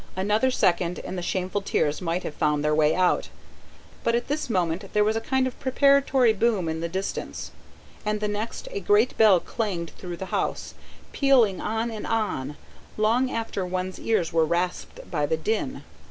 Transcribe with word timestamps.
Another 0.15 0.49
second, 0.49 0.97
and 0.97 1.15
the 1.15 1.21
shameful 1.21 1.61
tears 1.61 2.01
might 2.01 2.23
have 2.23 2.33
found 2.33 2.65
their 2.65 2.73
way 2.73 2.95
out. 2.95 3.29
But 4.03 4.15
at 4.15 4.29
this 4.29 4.49
moment 4.49 4.91
there 4.93 5.03
was 5.03 5.15
a 5.15 5.21
kind 5.21 5.45
of 5.45 5.59
preparatory 5.59 6.33
boom 6.33 6.67
in 6.67 6.79
the 6.79 6.89
distance, 6.89 7.51
and 8.03 8.19
the 8.19 8.27
next, 8.27 8.67
a 8.71 8.79
great 8.79 9.15
bell 9.15 9.39
clanged 9.39 9.91
through 9.99 10.17
the 10.17 10.33
house, 10.33 10.73
pealing 11.11 11.61
on 11.61 11.91
and 11.91 12.07
on, 12.07 12.57
long 12.97 13.29
after 13.29 13.63
one's 13.63 13.99
ears 13.99 14.33
were 14.33 14.43
rasped 14.43 15.11
by 15.11 15.27
the 15.27 15.37
din. 15.37 15.83